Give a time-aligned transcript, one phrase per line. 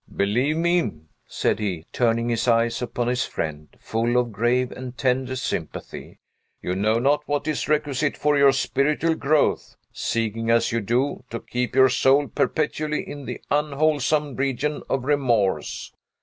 [0.15, 0.93] "Believe me,"
[1.27, 6.17] said he, turning his eyes upon his friend, full of grave and tender sympathy,
[6.59, 11.39] "you know not what is requisite for your spiritual growth, seeking, as you do, to
[11.39, 15.93] keep your soul perpetually in the unwholesome region of remorse.